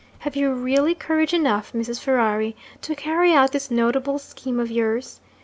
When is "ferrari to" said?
2.01-2.95